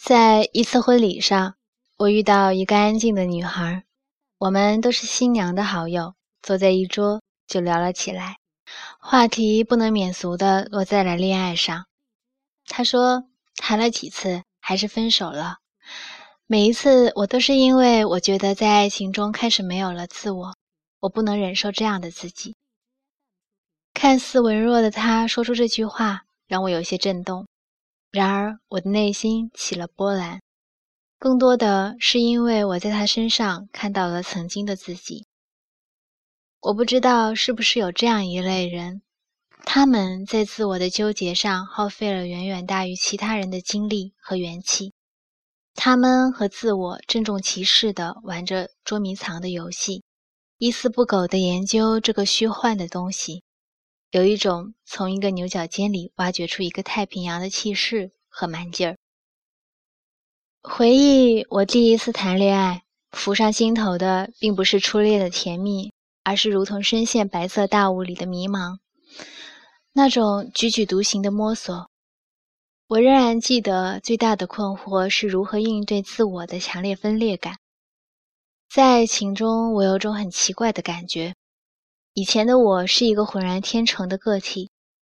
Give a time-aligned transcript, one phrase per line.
[0.00, 1.54] 在一次婚礼上，
[1.96, 3.84] 我遇到一个安静的女孩，
[4.38, 8.38] 我们都是新娘的好友，坐在一桌就聊了起来，
[8.98, 11.86] 话题不能免俗的落在了恋爱上。
[12.66, 13.24] 她说
[13.56, 15.58] 谈了几次还是分手了，
[16.46, 20.54] 每一次我都是因为我觉得在爱情中开始没有了自我，
[21.00, 22.56] 我不能忍受这样的自己。
[23.92, 27.46] 看似文弱的她说出这句话，让我有些震动。
[28.14, 30.40] 然而，我的内心起了波澜，
[31.18, 35.26] 更多的是因为我在他身上看到了曾经的自己。
[36.60, 39.02] 我不知道是不是有这样一类人，
[39.64, 44.92] 他们在自我的纠结上耗费了远远大于其他人的精力和元气，
[45.74, 50.04] 他们和自我郑重其事地玩着捉迷藏的游戏，
[50.58, 53.42] 一丝不苟地研究这个虚幻的东西。
[54.14, 58.96] 有一种从一个牛角尖里挖掘出一个太平洋的气势和蛮劲儿。
[60.62, 68.78] 回忆我第一次谈恋爱，浮上心头的并不是初恋的甜蜜，而是如同深陷白色大雾里的迷茫，
[69.92, 71.90] 那种踽踽独行的摸索。
[72.86, 77.56] 我仍然记得最大的困惑是如何应对自我的强烈分裂感。
[78.72, 81.34] 在爱情中，我有种很奇怪的感觉。
[82.16, 84.70] 以前的我是一个浑然天成的个体，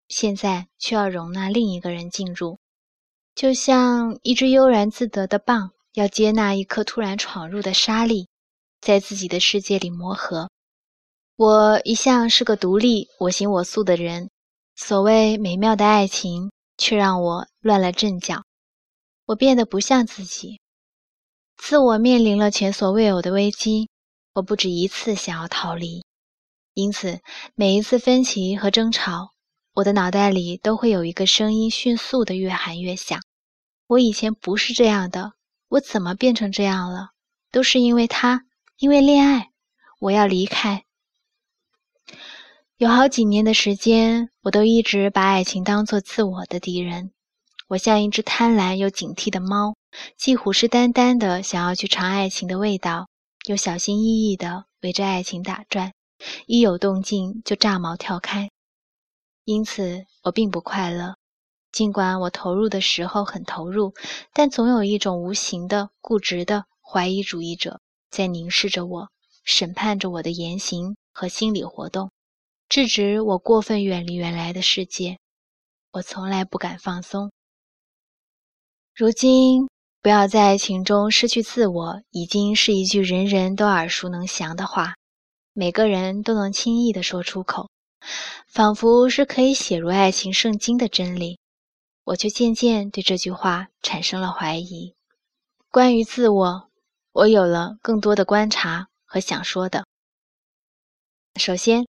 [0.07, 2.57] 现在却要容纳另一个人进入，
[3.35, 8.27] 就像一只悠然自得的蚌要接纳一颗突然闯入的沙粒，
[8.81, 10.49] 在自己的世界里磨合。
[11.35, 14.31] 我一向是个独立、我行我素的人，
[14.75, 18.41] 所谓美妙的爱情，却让我乱了阵脚。
[19.27, 20.59] 我变得不像自己，
[21.57, 23.87] 自我面临了前所未有的危机。
[24.33, 26.03] 我不止一次想要逃离。
[26.77, 27.21] 因此，
[27.55, 29.31] 每一次分歧和争吵，
[29.73, 33.19] 我的脑袋里都会有一个声音迅速的越喊越响。
[33.87, 35.33] 我以前不是这样的，
[35.69, 37.13] 我怎么变成这样了？
[37.51, 38.43] 都是因为他，
[38.77, 39.49] 因为恋爱，
[40.01, 40.83] 我要离开。
[42.77, 47.11] 有好几年的时间，我都一直把爱情当作自我的敌人。
[47.69, 49.75] 我像一只贪婪又警惕的猫，
[50.15, 53.07] 既虎视眈眈的想要去尝爱情的味道，
[53.47, 55.93] 又小心翼翼的围着爱情打转。
[56.45, 58.49] 一有动静就炸毛跳开，
[59.43, 61.15] 因此我并不快乐。
[61.71, 63.93] 尽管我投入的时候很投入，
[64.33, 67.79] 但总有一种无形的、固执的怀疑主义者
[68.09, 69.09] 在凝视着我，
[69.43, 72.09] 审判着我的言行和心理活动，
[72.67, 75.19] 制止我过分远离原来的世界。
[75.91, 77.31] 我从来不敢放松。
[78.95, 79.67] 如今，
[80.01, 84.95] 不要在爱情中失去自我，已经是一句人人都耳熟能详的话。
[85.59, 87.71] 每个人都能轻易地说出口，
[88.47, 91.39] 仿佛是可以写入爱情圣经的真理。
[92.03, 94.93] 我却渐渐对这句话产生了怀疑。
[95.71, 96.69] 关于自我，
[97.11, 99.83] 我有了更多的观察和想说的。
[101.39, 101.87] 首先，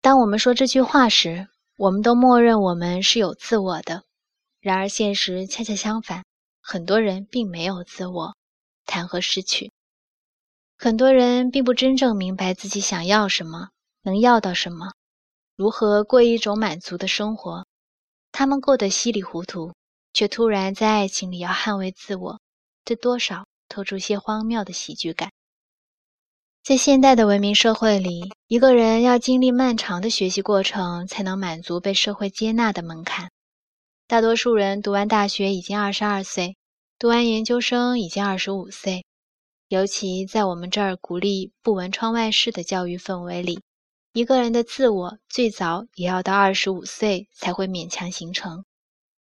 [0.00, 1.48] 当我们说这句话时，
[1.78, 4.04] 我们都默认我们是有自我的。
[4.60, 6.22] 然而，现实恰恰相反，
[6.60, 8.36] 很多人并没有自我，
[8.86, 9.72] 谈何失去？
[10.82, 13.68] 很多人并不真正明白自己想要什么，
[14.02, 14.94] 能要到什么，
[15.54, 17.66] 如何过一种满足的生活。
[18.32, 19.74] 他们过得稀里糊涂，
[20.14, 22.40] 却突然在爱情里要捍卫自我，
[22.82, 25.30] 这多少透出些荒谬的喜剧感。
[26.62, 33.30] 在现代的文明社会里，一个人要经历漫长的学习过程，才能满足被社会接纳的门槛。
[34.06, 36.56] 大多数人读完大学已经二十二岁，
[36.98, 39.04] 读完研究生已经二十五岁。
[39.70, 43.60] 尤其在我们这儿鼓励不闻窗外事的教育氛围里，
[44.12, 48.64] 一个人的自我最早也要到二十五岁才会勉强形成。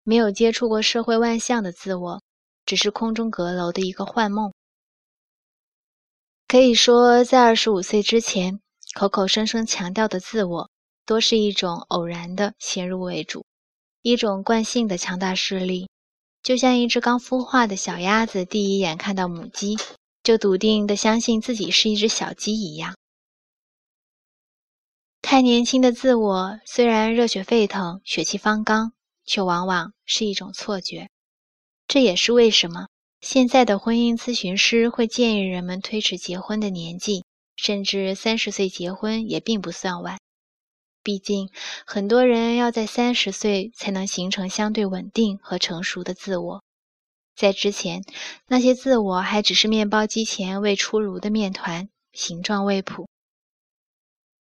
[0.04, 2.22] 没有接触过社会万象的自我，
[2.64, 4.50] 只是空中阁楼的一个幻梦。
[6.46, 8.58] 可以说，在二十五岁之前，
[8.94, 10.70] 口口声声强调的自我，
[11.04, 13.44] 多是一种偶然的先入为主，
[14.00, 15.90] 一种惯性的强大势力，
[16.42, 19.76] 就像一只刚孵化的小鸭子，第一眼看到母鸡。
[20.28, 22.94] 就笃定的相信自己是一只小鸡一样。
[25.22, 28.92] 太年轻的自我虽然热血沸腾、血气方刚，
[29.24, 31.08] 却往往是一种错觉。
[31.86, 32.88] 这也是为什么
[33.22, 37.24] 现在的婚姻咨询师会建议人们推迟结婚的年纪，
[37.56, 40.18] 甚至三十岁结婚也并不算晚。
[41.02, 41.48] 毕竟，
[41.86, 46.62] 很多人要在三十岁才能形成相对稳定和成熟的自我。
[47.38, 48.02] 在之前，
[48.48, 53.06] 那些自我还只是面包机前未出炉的面团，形状未谱。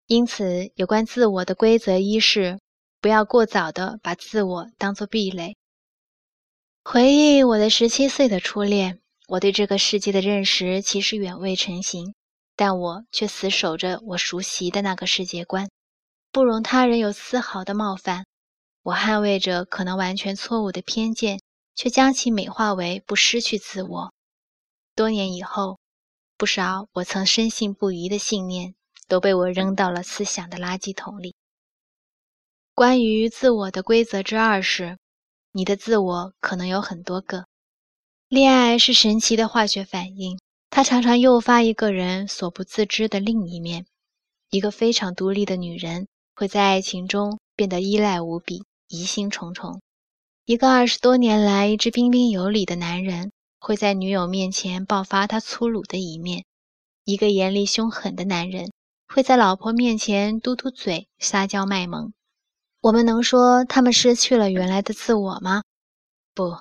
[0.08, 2.60] 因此，有关自我的规则一是：
[3.00, 5.56] 不要过早的把自我当作壁垒。
[6.84, 9.00] 回忆我的十七岁的初恋，
[9.30, 12.14] 我对这个世界的认识其实远未成型，
[12.58, 15.70] 但我却死守着我熟悉的那个世界观，
[16.30, 18.26] 不容他人有丝毫的冒犯。
[18.84, 21.40] 我捍卫着可能完全错误的偏见，
[21.76, 24.14] 却将其美化为不失去自我。
[24.96, 25.80] 多年以后，
[26.38, 28.76] 不少我曾深信不疑的信念
[29.08, 31.36] 都被我扔到了思想的垃圾桶里。
[32.74, 34.98] 关于自我的规则之二是：
[35.52, 37.46] 你的自我可能有很多个。
[38.28, 40.40] 恋爱是神奇的化学反应，
[40.70, 43.86] 它常常诱发一个人所不自知的另一面。
[44.50, 49.80] 一个非常独立的女人会在爱情中变得依赖无比、疑心重重；
[50.46, 53.32] 一个二十多年来一直彬彬有礼的男人。
[53.64, 56.46] 会在女友面前爆发他粗鲁的一面，
[57.06, 58.72] 一个严厉凶狠的男人
[59.08, 62.12] 会在老婆面前嘟嘟嘴、撒娇卖萌。
[62.82, 65.62] 我们能说他们失去了原来的自我吗？
[66.34, 66.58] 不，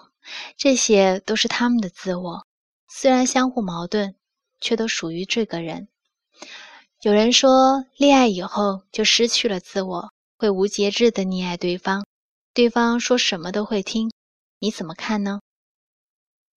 [0.59, 2.45] 这些都是他们的自我，
[2.87, 4.15] 虽然相互矛盾，
[4.61, 5.89] 却都属于这个人。
[7.01, 12.05] 有人说，恋爱以后就失去了自我，会无节制地溺爱对方，
[12.53, 14.11] 对方说什么都会听。
[14.59, 15.41] 你怎么看呢？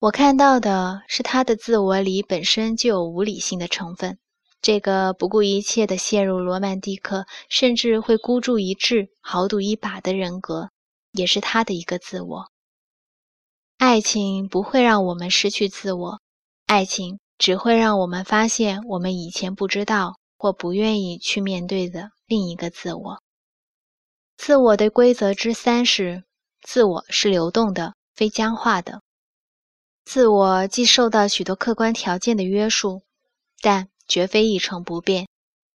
[0.00, 4.18] 我看到的是他的自我里本身就有无理性的成分，
[4.60, 10.68] 这个不顾一切的陷入罗曼蒂克，甚至会孤注一掷、豪赌一把的人格，
[11.12, 12.50] 也是他的一个自我。
[13.78, 16.20] 爱情不会让我们失去自我，
[16.66, 23.22] 爱情只会让我们发现我们以前不知道或不愿意去面对的另一个自我。
[24.36, 26.24] 自我的规则之三是：
[26.62, 29.00] 自我是流动的，非僵化的。
[30.04, 33.02] 自我既受到许多客观条件的约束，
[33.62, 35.26] 但绝非一成不变，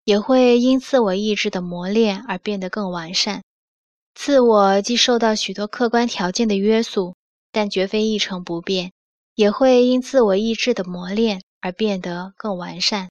[0.04, 3.44] 也会因自我意志的磨练而变得更完善。
[4.14, 7.16] 自我既受到许多客观条件的约束，
[7.52, 8.92] 但绝非一成不变，
[9.36, 13.10] 也会因自我意志的磨练而变得更完善。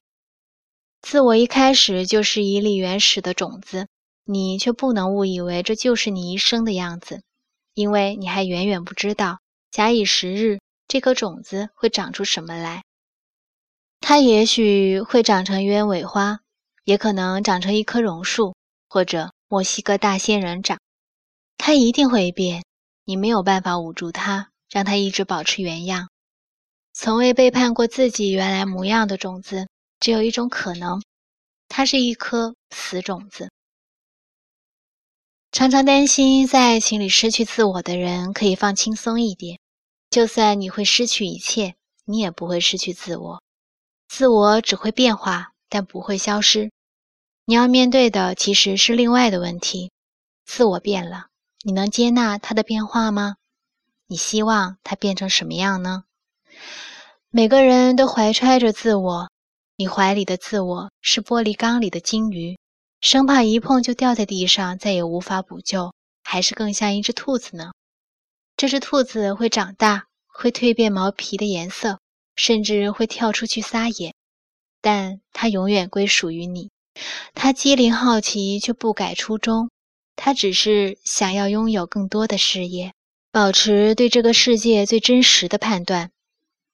[1.01, 3.87] 自我一开始就是一粒原始的种子，
[4.29, 7.23] 你却不能误以为这就是你一生的样子，
[7.73, 9.39] 因为你还远远不知道，
[9.71, 10.59] 假以时日。
[10.89, 12.81] 这颗种子会长出什么来？
[13.99, 16.39] 它也许会长成鸢尾花，
[16.85, 18.55] 也可能长成一棵榕树，
[18.87, 20.79] 或者墨西哥大仙人掌。
[21.57, 22.63] 它一定会变，
[23.03, 26.07] 你没有办法捂住它，让它一直保持原样。
[26.93, 29.67] 从未背叛过自己原来模样的种子，
[29.99, 31.03] 只有一种可能：
[31.67, 33.51] 它是一颗死种子。
[35.57, 39.57] 常常担心在爱情里失去自我的人，可以放轻松一点。
[40.11, 41.73] 就算你会失去一切，
[42.05, 43.41] 你也不会失去自我。
[44.07, 46.69] 自我只会变化，但不会消失。
[47.45, 49.89] 你要面对的其实是另外的问题：
[50.45, 51.25] 自我变了，
[51.63, 53.37] 你能接纳它的变化吗？
[54.05, 56.03] 你希望它变成什么样呢？
[57.31, 59.31] 每个人都怀揣着自我，
[59.75, 62.59] 你怀里的自我是玻璃缸里的金鱼，
[63.01, 67.71] 生怕一碰就掉在地上，再也无法补救，还是更像一只兔子呢？
[68.55, 71.99] 这只兔子会长大，会蜕变毛皮的颜色，
[72.35, 74.13] 甚至会跳出去撒野，
[74.81, 76.71] 但它永远归属于你。
[77.35, 79.69] 它机灵好奇，却不改初衷。
[80.15, 82.93] 它只是想要拥有更多的视野，
[83.31, 86.09] 保持对这个世界最真实的判断，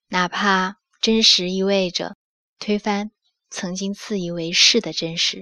[0.08, 2.16] 哪怕真实意味着
[2.60, 3.12] 推翻
[3.50, 5.42] 曾经自以为是的真实。